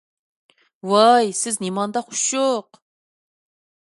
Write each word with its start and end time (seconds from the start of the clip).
ۋاي 0.93 1.29
سىز 1.41 1.59
نېمانداق 1.65 2.09
ئۇششۇق! 2.15 2.81